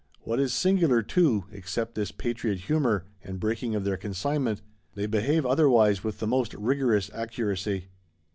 What 0.21 0.39
is 0.39 0.51
singular 0.51 1.03
too, 1.03 1.43
except 1.51 1.93
this 1.93 2.11
patriot 2.11 2.61
humour, 2.61 3.05
and 3.23 3.39
breaking 3.39 3.75
of 3.75 3.83
their 3.83 3.97
consignment, 3.97 4.63
they 4.95 5.05
behave 5.05 5.45
otherwise 5.45 6.03
with 6.03 6.17
"the 6.17 6.25
most 6.25 6.55
rigorous 6.55 7.11
accuracy." 7.13 7.89